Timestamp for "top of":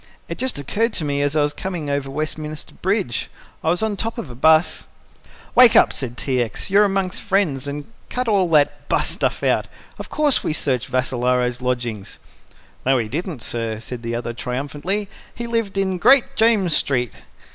3.95-4.31